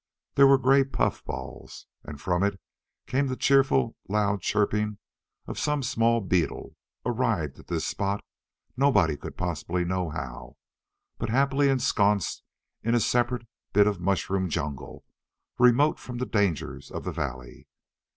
[0.33, 1.85] There were gray puffballs.
[2.03, 2.59] And from it
[3.05, 4.97] came the cheerful loud chirping
[5.45, 8.23] of some small beetle, arrived at this spot
[8.75, 10.57] nobody could possibly know how,
[11.19, 12.41] but happily ensconsed
[12.81, 15.05] in a separate bit of mushroom jungle
[15.59, 17.67] remote from the dangers of the valley.